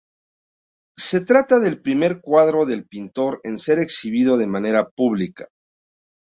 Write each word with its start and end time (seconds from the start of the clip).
Se 0.97 1.21
trata 1.25 1.59
del 1.59 1.79
primer 1.79 2.21
cuadro 2.21 2.65
del 2.65 2.87
pintor 2.87 3.39
en 3.43 3.59
ser 3.59 3.77
exhibido 3.77 4.35
de 4.35 4.47
manera 4.47 4.89
pública. 4.89 5.47